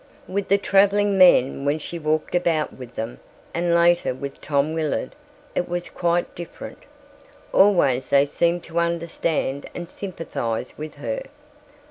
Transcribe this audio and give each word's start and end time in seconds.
With 0.27 0.47
the 0.47 0.57
traveling 0.57 1.15
men 1.15 1.63
when 1.63 1.77
she 1.77 1.99
walked 1.99 2.33
about 2.33 2.73
with 2.73 2.95
them, 2.95 3.19
and 3.53 3.75
later 3.75 4.15
with 4.15 4.41
Tom 4.41 4.73
Willard, 4.73 5.11
it 5.53 5.69
was 5.69 5.91
quite 5.91 6.33
different. 6.33 6.79
Always 7.53 8.09
they 8.09 8.25
seemed 8.25 8.63
to 8.63 8.79
understand 8.79 9.67
and 9.75 9.87
sympathize 9.87 10.73
with 10.75 10.95
her. 10.95 11.21